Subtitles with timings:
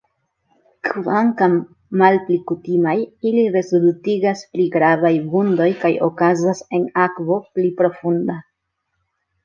[0.87, 1.57] Kvankam
[2.03, 2.95] malpli kutimaj,
[3.33, 8.45] ili rezultigas pli gravajn vundojn kaj okazas en akvo pli profunda.